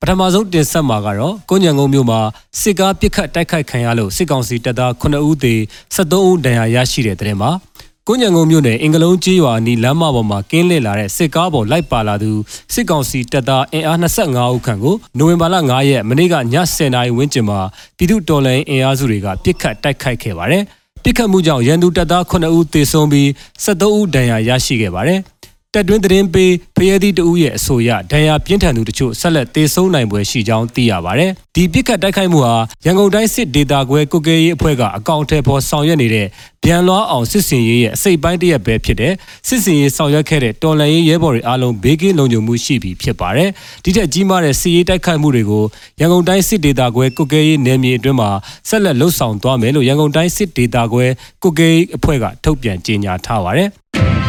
[0.00, 2.20] ပထမဆုံးတင်ဆက်မှာကတော့ကိုညံကုန်းမြို့မှာ
[2.60, 5.54] စစ်ကားပစ်ခတ်တိုက်ခိုက်ခံရလို့စစ်ကောင်စီတပ်သား9ဦးသေ
[5.94, 7.50] 73ဦးဒဏ်ရာရရှိတဲ့တဲ့တင်မှာ
[8.08, 12.32] ကိုညံကုန်းမြို့နယ်အင်္ဂလုံးကြီးရွာနီလမ်းမပေါ်မှာကင်းလစ်လာတဲ့စစ်ကားပေါ်လိုက်ပါလာသူ
[12.74, 17.60] စစ်ကောင်စီတပ်သားအင်အား25ဦးခန့်ကိုနိုဝင်ဘာလ9ရက်မနေ့ကည10:00နာရီဝန်းကျင်မှာ
[17.96, 20.62] ပြည်သူ့တော်လှန်ရေးအင်အားစုတွေကပစ်ခတ်တိုက်ခိုက်ခဲ့ပါတယ်။
[21.02, 23.28] ပစ်ခတ်မှုကြောင့်ရန်သူတပ်သား9ဦးသေဆုံးပြီး
[23.64, 25.20] 73ဦးဒဏ်ရာရရှိခဲ့ပါတယ်။
[25.74, 36.26] တက်တွင်းသတင်းပေးဖရဲသီးတဦးရဲ့အဆိုအရဒဏ်ရာပြင်းထန်သူတချို့ဆက်လက်သေဆုံးနိုင်ပွဲရှိကြောင်းသိရပါတယ်။ဒီပြစ်ခတ်တိုက်ခိုက်မှုဟာရန်ကုန်တိုင်းစစ်ဒေသခွဲကုကဲရေးအဖွဲ့ကအကောင့်ထဲပေါ်ဆောင်ရွက်နေတဲ့
[36.64, 39.12] ဗျံလွှားအောင်စစ်စင်ရေးရဲ့အစိတ်ပိုင်းတစ်ရက်ပဲဖြစ်တဲ့
[39.48, 43.48] စစ်စင်ရေးဆောင်ရွက်ခဲ့တဲ့တော်လှန်ရေးရဲဘော်တွေအားလုံးဘေးကင်းလုံခြုံမှုရှိပြီဖြစ်ပါတယ်။
[43.84, 45.64] ဒီထက်ကြီးမားတဲ့စစ်ရေးတိုက်ခိုက်မှုတွေကို
[46.00, 48.30] ရန်ကုန်တိုင်းစစ်ဒေသခွဲကုကဲရေးနယ်မြေအတွင်းမှာ
[48.68, 51.06] ဆက်လက်လှုပ်ဆောင်သွားမယ်လို့ရန်ကုန်တိုင်းစစ်ဒေသခွဲ
[51.42, 53.70] ကုကဲရေးအဖွဲ့ကထုတ်ပြန်ကြေညာထားပါတယ်။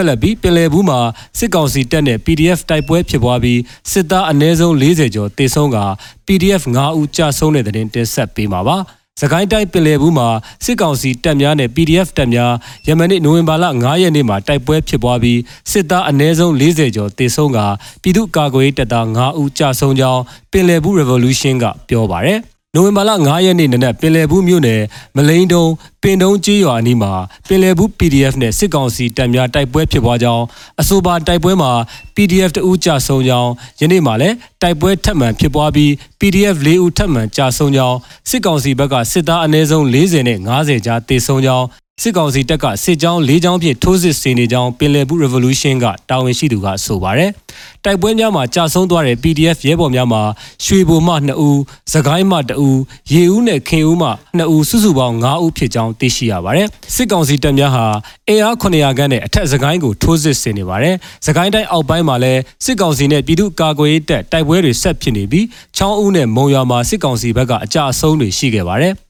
[0.00, 1.00] ဆက်လက်ပြီးပင်လယ်ဘူးမှာ
[1.38, 3.60] စစ်ကောင်စီတပ်နဲ့ PDF တိုက်ပွဲဖြစ်ပွားပြီး
[3.92, 5.78] စစ်သားအနည်းဆုံး40ကျော်တေဆုံးက
[6.26, 8.76] PDF 9ဦးကြာဆုံးတဲ့တဲ့တင်တင်ဆက်ပေးမှာပါ။
[9.20, 10.28] စကိုင်းတိုင်းပင်လယ်ဘူးမှာ
[10.64, 12.52] စစ်ကောင်စီတပ်များနဲ့ PDF တပ်များ
[12.86, 15.40] ယမနေ့နိုဝင်ဘာလ9ရက်နေ့မှာတိုက်ပွဲဖြစ်ပွားပြီး
[15.72, 17.58] စစ်သားအနည်းဆုံး40ကျော်တေဆုံးက
[18.02, 22.40] ပြည်သူ့ကာကွယ်ရေးတပ်သား9ဦးကြာဆုံးကြောင်းပင်လယ်ဘူး Revolution ကပြောပါရယ်။
[22.74, 24.82] နိုဝင်ဘာလ9ရက်နေ့နနက်ပင်လယ်ဘူးမြို့နယ်
[25.16, 25.64] မလိန်တုံ
[26.02, 27.12] ပင်တုံကျေးရွာအနီးမှာ
[27.48, 30.44] ပင်လယ်ဘူး PDF နဲ့စစ်ကောင်စီတပ်များတိုက်ပွဲဖြစ်ပွားကြောင်း
[30.80, 31.72] အဆိုပါတိုက်ပွဲမှာ
[32.16, 35.90] PDF တဦးကြာဆုံးကြောင်းယနေ့မှလည်းတိုက်ပွဲထပ်မံဖြစ်ပွားပြီး
[36.20, 37.98] PDF ၄ဦးထပ်မံကြာဆုံးကြောင်း
[38.30, 41.66] စစ်ကောင်စီဘက်ကစစ်သားအနည်းဆုံး40နဲ့50ကြားတေဆုံးကြောင်း
[42.02, 47.30] စစ်ကောင်စီတပ်ကစစ်ကြောင်း၄ကြောင်းဖြင့်ထိုးစစ်ဆင်နေကြောင်းပင်လယ်ဘူး Revolution ကတာဝန်ရှိသူကဆိုပါတယ်။
[47.84, 50.22] တိုက်ပွဲများမှာကြာဆုံးသွားတဲ့ PDF ရဲဘော်များမှာ
[50.64, 51.56] ရွှေဘိုမှ2ဦး၊
[51.92, 52.76] သခိုင်းမှ2ဦး၊
[53.12, 54.08] ရေဦးနဲ့ခင်ဦးမှ
[54.38, 57.84] 2ဦးစုစုပေါင်း9ဦးဖြစ်ကြောင်းသိရှိရပါတယ်။စစ်ကောင်စီတပ်များဟာ
[58.28, 60.94] အင်အား900ခန်းနဲ့အထက်သခိုင်းကိုထိုးစစ်ဆင်နေပါတယ်။
[61.24, 65.46] သခိုင်းတိုင်းအောက်ပိုင်းမှာလည်းစစ်ကောင်စီနဲ့ပြည်သူ့ကာကွယ်ရေးတပ်တိုက်ပွဲတွေဆက်ဖြစ်နေပြီး
[65.76, 68.94] ချောင်းဦးနဲ့မုံရွာမှာစစ်ကောင်စီဘက်ကအကြအဆုံးတွေရှိခဲ့ပါတယ်။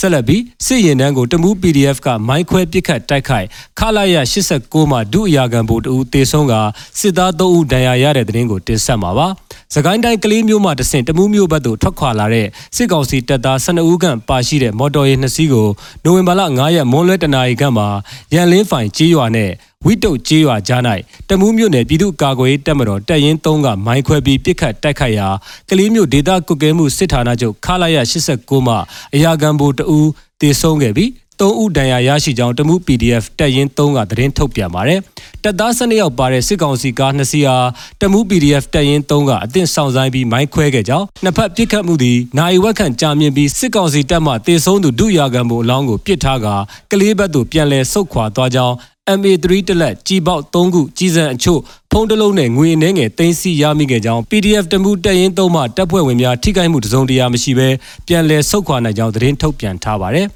[0.00, 3.46] ဆက်လက်ပြီးစစ်ရင်တန်းကိုတမူး PDF ကမိုင်းခွဲပစ်ခတ်တိုက်ခိုက်
[3.78, 4.16] ခလာရ
[4.52, 6.54] 89မှာဒုအရာခံဗိုလ်တဦးတေဆုံးက
[6.98, 9.26] စစ်သား3ဦးဒဏ်ရာရတဲ့တဲ့တင်ကိုတင်ဆက်မှာပါ။
[9.74, 12.46] စကိုင်းတိုင်းကလေးမျိုးမှတဆင့်တမူးမျိုးဘက်သို့ထွက်ခွာလာတဲ့
[12.76, 15.68] စစ်ကောင်စီတပ်သား12ဦးခန့်ပါရှိတဲ့မော်တော်ယာဉ်နှစ်စီးကို
[16.04, 17.88] နိုဝင်ဘာလ9ရက်မွန်းလွဲတနာရီခန့်မှာ
[18.34, 19.50] ရန်လင်းဖိုင်ကြေးရွာနဲ့
[19.86, 20.82] ဝိတုတ်ကျေးရွာကြား၌
[21.28, 25.28] တမူးမြို့နယ်ပြည်သူ့ကာကွယ်ရေးတပ်မတော်တပ်ရင်း3ကမိုင်းခွဲပြီးပစ်ခတ်တိုက်ခိုက်ရာ
[25.70, 28.74] ကလေးမြို့ဒေသကွက်ကဲမှုစစ်ဌာနချုပ်ခလာရ89မှ
[29.14, 30.08] အရာခံဘူတဦး
[30.40, 35.00] တေဆုံးခဲ့ပြီး3ဦးဒဏ်ရာရရှိကြောင်းတမှု PDF တပ်ရင်း3ကသတင်းထုတ်ပြန်ပါတယ်။
[35.42, 37.68] တပ်သား12ယောက်ပါတဲ့စစ်ကောင်စီကား2စီးအား
[38.00, 46.46] တမှု PDF တပ်ရင်း3ကအသင့်ဆောင်ဆိုင်ပြီးမိုင်းခွဲခဲ့ကြောင်းနှစ်ဖက်ပစ်ခတ်မှုသည်နိုင်ဝက်ခန့်ကြာမြင့်ပြီးစစ်ကောင်စီတပ်မှတေဆုံးသူဒုရာခံမှုအလောင်းကိုပစ်ထားက
[46.90, 48.74] ကလေးဘက်သို့ပြန်လည်ဆုတ်ခွာသွားကြောင်း
[49.08, 51.60] MA3 တလက်ကြီးပေါက်3ခုကြီးစံအချို့
[51.90, 57.68] ဖုံးတလုံးနဲ့ငွေအနေငယ်သိမ်းဆည်းရမိခဲ့ကြောင်း PDF တမှုတက်ရင်သုံးမှတပ်ဖွဲ့ဝင်များထိခိုက်မှုတစုံတရာမရှိဘဲ
[58.06, 60.26] ပြန်လည်ဆုတ်ခွာနိုင်ကြောင်းသတင်းထုတ်ပြန်ထားပါတယ်။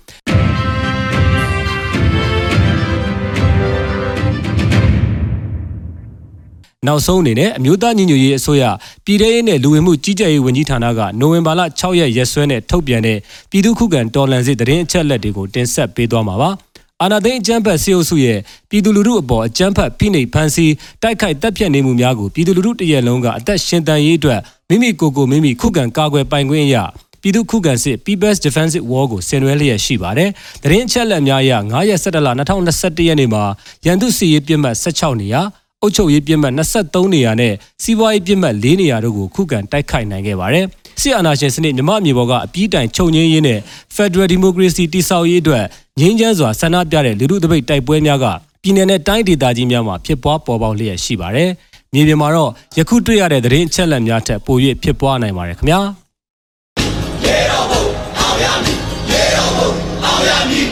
[6.86, 8.64] နောက်ဆုံးအနေနဲ့အမျိုးသားညီညွတ်ရေးအစိုးရ
[9.04, 13.18] ပြည်ထရေးနဲ့လူဝင်မှုကြီးကြပ်ရေးဝန်ကြီးဌာနကနိုဝင်ဘာလ6ရက်ရက်စွဲနဲ့ထုတ်ပြန်တဲ့
[13.50, 16.50] ပြည်သူ့ခုခံတော်လှန်စစ်တရင်အချက်လက်တွေကိုတင်ဆက်ပေးသွားမှာပါ။
[17.02, 18.38] အာနာသိန်းအကြမ်းဖက်ဆေးအုပ်စုရဲ့
[18.68, 20.72] ပြည်သူလူထုအပေါ်အကြမ်းဖက်ဖိနှိပ်ဖန်ဆီး
[21.02, 26.84] တိုက်ခိုက်တပ်ဖြတ်နေမှုများကိုပြည်သူလူထုတရက်လုံးကအသက်ရှင်တန်ရေးအတွက်မိမိကိုယ်ကိုမိမိခုခံကာကွယ်ပိုင်ခွင့်အရာ
[27.22, 30.30] ပြည်သူခုခံစစ် People's Defensive War ကိုဆင်နွှဲလျက်ရှိပါတယ်။
[30.62, 33.44] တရင်အချက်လက်များအရ9ရက်17လ2021ရက်နေ့မှာ
[33.86, 35.42] ရန်သူစစ်ရေးပြစ်မှတ်16နေရာ
[35.82, 40.66] အုပ်ချုပ်ရေးပြစ်မှတ်23နေရာနဲ့စီးပွားရေးပြစ်မှတ်4နေရာတို့ကိုခုခံတိုက်ခိုက်နိုင်ခဲ့ပါတယ်။
[41.02, 43.58] စစ်အာဏာရှင်စနစ်မြမအမြေပေါ်ကအပြီးတိုင်ချုပ်ငင်းရေးနဲ့
[43.96, 45.64] Federal Democracy တိဆောက်ရေးအတွက်
[46.00, 48.26] ငြိမ်းချမ်းစွာဆန္ဒပြတဲ့လူထုတပိတ်တိုက်ပွဲများက
[48.62, 51.50] ပြည်내နဲ့တိုင်းဒေသကြီးများမှာဖြစ်ပွားပေါ်ပေါက်လျက်ရှိပါတယ်။
[51.92, 55.80] မြေပြင်မှာတော့ယခုတွေ့ရတဲ့သတင်းအချက်အလက်များထက်ပို၍ဖြစ်ပွားနိုင်ပါတယ်ခင်ဗျာ။
[57.24, 57.82] ရေတော်ဘုံ
[58.18, 58.78] အောင်ရမည်
[59.10, 59.70] ရေတော်ဘုံ
[60.04, 60.67] အောင်ရမည်